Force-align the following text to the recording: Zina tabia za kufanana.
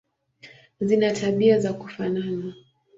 Zina 0.81 1.11
tabia 1.11 1.59
za 1.59 1.73
kufanana. 1.73 2.53